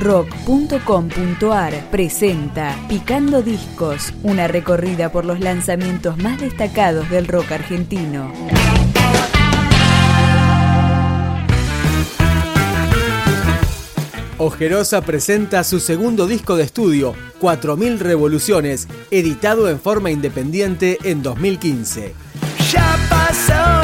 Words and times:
rock.com.ar 0.00 1.90
presenta 1.90 2.76
Picando 2.88 3.42
Discos, 3.42 4.14
una 4.22 4.48
recorrida 4.48 5.12
por 5.12 5.24
los 5.24 5.40
lanzamientos 5.40 6.16
más 6.16 6.40
destacados 6.40 7.08
del 7.10 7.28
rock 7.28 7.52
argentino. 7.52 8.32
Ojerosa 14.38 15.02
presenta 15.02 15.62
su 15.64 15.80
segundo 15.80 16.26
disco 16.26 16.56
de 16.56 16.64
estudio, 16.64 17.14
4000 17.40 18.00
Revoluciones, 18.00 18.88
editado 19.10 19.68
en 19.68 19.78
forma 19.78 20.10
independiente 20.10 20.96
en 21.04 21.22
2015. 21.22 22.14
Ya 22.72 22.96
pasó 23.10 23.79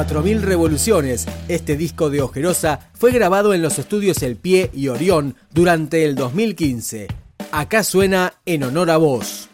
4000 0.00 0.40
Revoluciones, 0.40 1.26
este 1.48 1.76
disco 1.76 2.08
de 2.08 2.22
Ojerosa, 2.22 2.88
fue 2.94 3.12
grabado 3.12 3.52
en 3.52 3.60
los 3.60 3.78
estudios 3.78 4.22
El 4.22 4.36
Pie 4.36 4.70
y 4.72 4.88
Orión 4.88 5.34
durante 5.52 6.06
el 6.06 6.14
2015. 6.14 7.08
Acá 7.52 7.84
suena 7.84 8.32
en 8.46 8.62
honor 8.62 8.88
a 8.88 8.96
vos. 8.96 9.49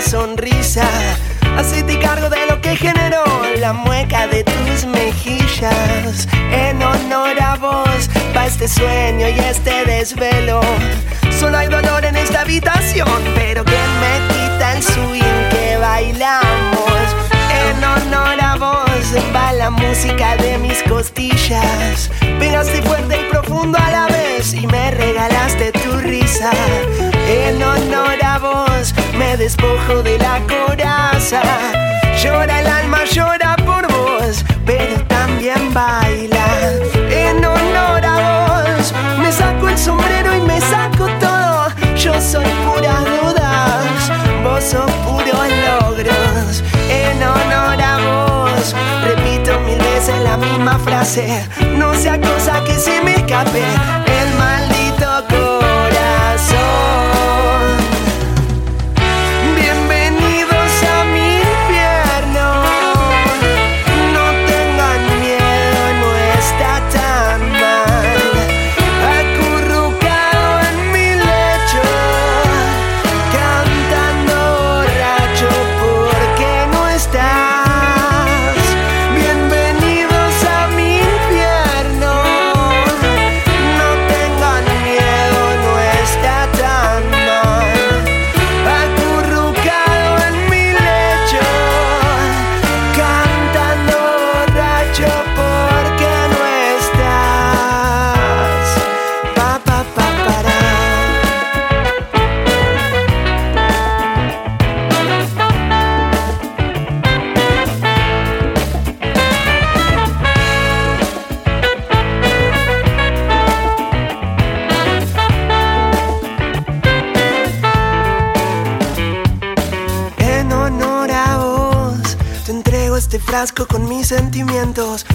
Esta 0.00 0.18
sonrisa. 0.18 0.88
Hacete 1.56 1.98
cargo 1.98 2.28
de 2.28 2.46
lo 2.46 2.60
que 2.60 2.76
generó 2.76 3.24
la 3.58 3.72
mueca 3.72 4.26
de 4.26 4.44
tus 4.44 4.86
mejillas. 4.86 6.26
En 6.52 6.82
honor 6.82 7.40
a 7.40 7.56
vos, 7.56 8.08
pa' 8.32 8.46
este 8.46 8.68
sueño 8.68 9.28
y 9.28 9.38
este 9.38 9.84
desvelo. 9.84 10.60
Solo 11.38 11.58
hay 11.58 11.68
dolor 11.68 12.04
en 12.04 12.16
esta 12.16 12.42
habitación, 12.42 13.22
pero 13.34 13.64
¿quién 13.64 13.90
me 14.00 14.34
quita 14.34 14.76
el 14.76 14.82
swing 14.82 15.48
que 15.50 15.76
bailamos? 15.78 17.02
En 17.66 17.84
honor 17.84 18.40
a 18.40 18.56
vos, 18.56 19.34
va 19.34 19.52
la 19.52 19.70
música 19.70 20.36
de 20.36 20.58
mis 20.58 20.82
costillas. 20.84 22.10
Pegaste 22.38 22.82
fuerte 22.82 23.20
y 23.20 23.30
profundo 23.30 23.78
a 23.78 23.90
la 23.90 24.06
vez 24.06 24.54
y 24.54 24.66
me 24.66 24.90
regalaste 24.92 25.72
tu 25.72 25.96
risa. 25.98 26.50
En 27.32 27.62
honor 27.62 28.18
a 28.24 28.38
vos, 28.40 28.92
me 29.16 29.36
despojo 29.36 30.02
de 30.02 30.18
la 30.18 30.40
coraza. 30.48 31.40
Llora 32.20 32.58
el 32.58 32.66
alma, 32.66 33.04
llora 33.04 33.54
por 33.64 33.86
vos, 33.86 34.44
pero 34.66 35.00
también 35.06 35.72
baila. 35.72 36.44
En 37.08 37.36
honor 37.44 38.04
a 38.04 38.16
vos, 38.48 38.92
me 39.20 39.30
saco 39.30 39.68
el 39.68 39.78
sombrero 39.78 40.34
y 40.34 40.40
me 40.40 40.60
saco 40.60 41.06
todo. 41.20 41.68
Yo 41.94 42.20
soy 42.20 42.50
puras 42.66 43.04
dudas, 43.04 44.10
vos 44.42 44.64
sos 44.64 44.90
puros 45.06 45.48
logros. 45.68 46.64
En 46.88 47.22
honor 47.22 47.80
a 47.80 47.98
vos, 48.08 48.74
repito 49.04 49.56
mil 49.60 49.78
veces 49.78 50.18
la 50.24 50.36
misma 50.36 50.80
frase. 50.80 51.46
No 51.76 51.94
sea 51.94 52.20
cosa 52.20 52.64
que 52.64 52.74
se 52.74 53.00
me 53.02 53.14
escape 53.14 53.62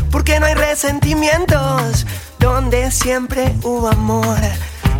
porque 0.10 0.40
no 0.40 0.46
hay 0.46 0.54
resentimientos, 0.54 2.06
donde 2.40 2.92
siempre 2.92 3.54
hubo 3.62 3.90
amor, 3.90 4.38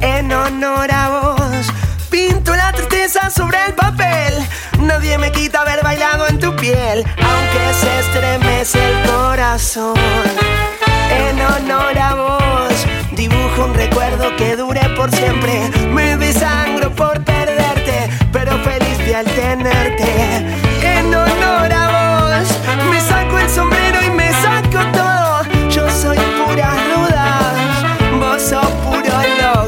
en 0.02 0.34
honor 0.34 0.92
a 0.92 1.10
vos. 1.10 1.68
Pinto 2.10 2.54
la 2.54 2.74
tristeza 2.74 3.30
sobre 3.30 3.58
el 3.68 3.74
papel, 3.74 4.34
nadie 4.82 5.18
me 5.18 5.32
quita 5.32 5.62
haber 5.62 5.82
bailado 5.82 6.28
en 6.28 6.40
tu 6.40 6.54
piel, 6.58 7.06
aunque 7.06 7.74
se 7.80 8.00
estremece 8.02 8.80
el 8.84 9.10
corazón, 9.10 9.96
en 11.10 11.40
honor 11.40 11.98
a 11.98 12.16
vos. 12.16 12.74
Dibujo 13.14 13.64
un 13.64 13.76
recuerdo 13.76 14.36
que 14.36 14.58
dure 14.58 14.82
por 14.98 15.10
siempre, 15.10 15.70
me 15.94 16.18
desangro 16.18 16.94
por 16.94 17.24
perderte, 17.24 18.10
pero 18.34 18.62
feliz 18.62 18.98
de 18.98 19.16
al 19.16 19.26
tenerte, 19.26 20.46
en 20.82 21.16
honor 21.16 21.72
a 21.72 22.40
vos. 22.42 22.48
Me 22.90 23.00
saco 23.00 23.40
el 23.40 23.50
sombrero 23.50 23.85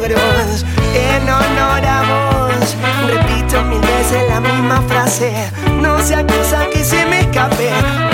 En 0.10 1.24
honor 1.24 1.86
a 1.86 2.02
vos, 2.04 2.78
repito 3.08 3.62
mil 3.64 3.82
veces 3.82 4.24
la 4.30 4.40
misma 4.40 4.82
frase. 4.88 5.34
No 5.82 6.00
sea 6.00 6.26
cosa 6.26 6.66
que 6.72 6.82
se 6.82 7.06
me 7.06 7.20
escape 7.20 8.07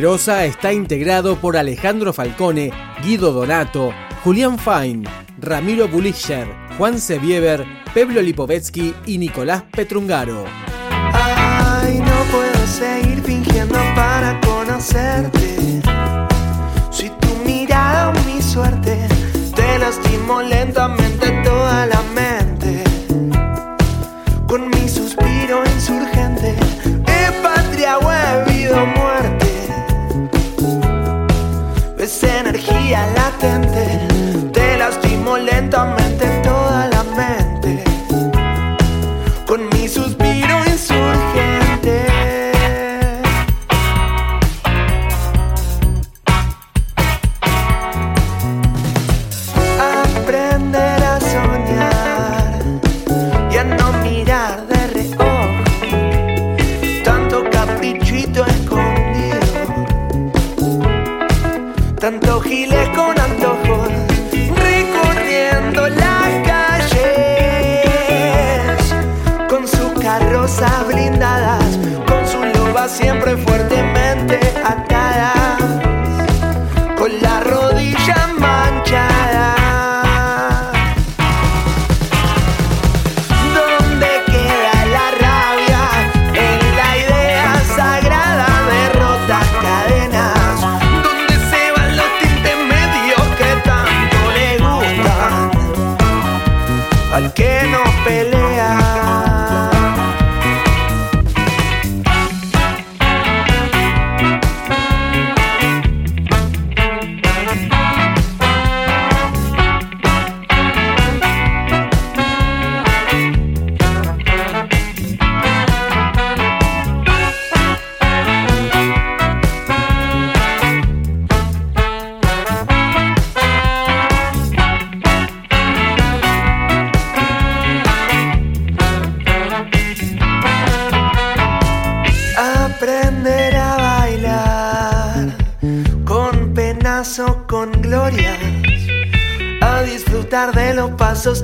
Ojerosa 0.00 0.46
está 0.46 0.72
integrado 0.72 1.36
por 1.36 1.58
Alejandro 1.58 2.14
Falcone, 2.14 2.72
Guido 3.04 3.32
Donato, 3.32 3.92
Julián 4.24 4.58
Fine, 4.58 5.06
Ramiro 5.38 5.88
Bulischer, 5.88 6.48
Juan 6.78 6.98
Sebieber, 6.98 7.66
Pablo 7.94 8.22
Lipovetsky 8.22 8.94
y 9.04 9.18
Nicolás 9.18 9.62
Petrungaro. 9.70 10.46
Ay, 11.12 11.98
no 11.98 12.32
puedo 12.32 12.66
seguir 12.66 13.20
fingiendo 13.22 13.78
para 13.94 14.40
conocerte. 14.40 15.82
Si 16.90 17.10
tu 17.10 17.36
mirada 17.44 18.14
mi 18.24 18.40
suerte 18.40 19.06
te 19.54 19.78
lastimo 19.78 20.40
lentamente 20.40 21.30
toda 21.44 21.84
la 21.84 22.00
mente. 22.14 22.39
Tanto 62.70 62.76
giles 62.76 62.88
con 62.96 63.18
antojos, 63.18 63.88
recorriendo 64.56 65.88
las 65.88 66.28
calles 66.46 67.86
con 69.48 69.66
sus 69.66 69.92
carrozas 70.00 70.86
blindadas, 70.86 71.78
con 72.06 72.26
sus 72.26 72.46
lobas 72.56 72.90
siempre 72.90 73.36
fuertemente 73.36 74.38
atadas, 74.64 75.58
con 76.96 77.10
la 77.22 77.40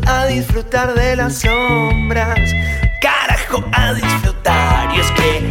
a 0.07 0.26
disfrutar 0.26 0.95
de 0.95 1.14
las 1.14 1.43
sombras. 1.43 2.40
Carajo, 3.00 3.64
a 3.71 3.93
disfrutar. 3.95 4.93
Y 4.93 4.99
es 4.99 5.11
que 5.12 5.46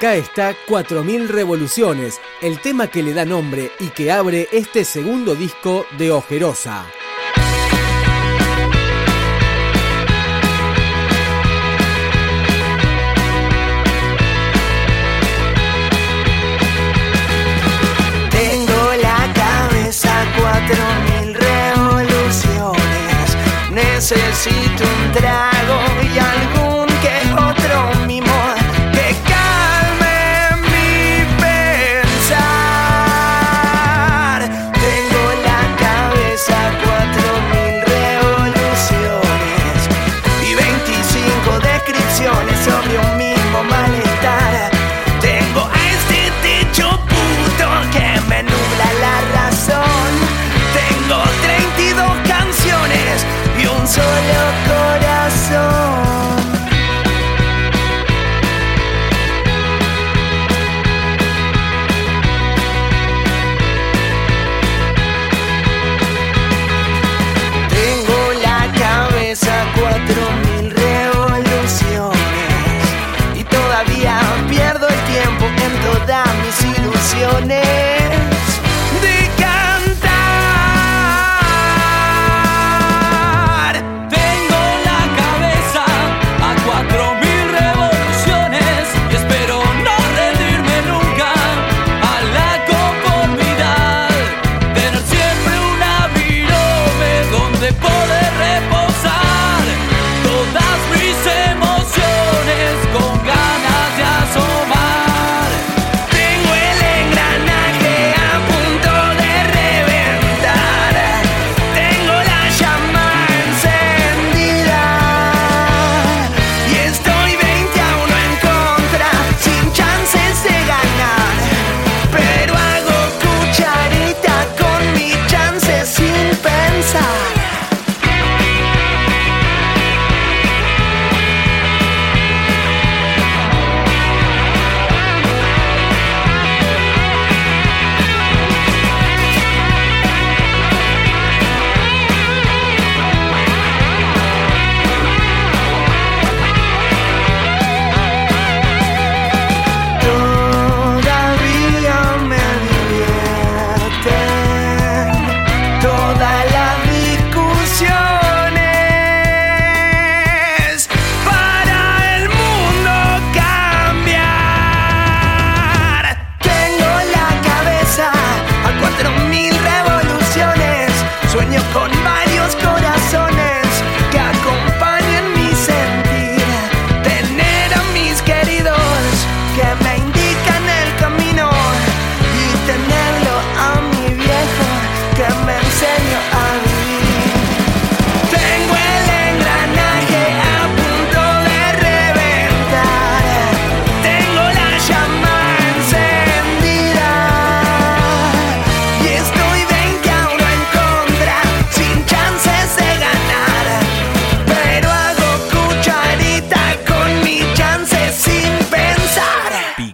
Acá 0.00 0.14
está 0.14 0.56
4000 0.66 1.28
revoluciones, 1.28 2.22
el 2.40 2.58
tema 2.58 2.86
que 2.86 3.02
le 3.02 3.12
da 3.12 3.26
nombre 3.26 3.70
y 3.80 3.88
que 3.88 4.10
abre 4.10 4.48
este 4.50 4.86
segundo 4.86 5.34
disco 5.34 5.84
de 5.98 6.10
Ojerosa. 6.10 6.86
Tengo 18.30 18.94
la 19.02 19.30
cabeza 19.34 20.24
4000 20.40 21.34
revoluciones, 21.34 23.36
necesito 23.70 24.82
un 24.82 25.12
traje. 25.12 25.59
from 42.82 42.92
your 42.92 43.19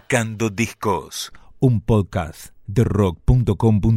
Marcando 0.08 0.50
Discos, 0.50 1.32
un 1.58 1.80
podcast 1.80 2.52
de 2.68 2.84
rock.com.ar. 2.84 3.96